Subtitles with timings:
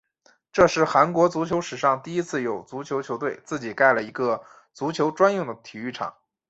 [0.51, 4.43] 这是韩国足球史上第一次有足球球队自己盖了一个
[4.73, 6.15] 足球专用的体育场。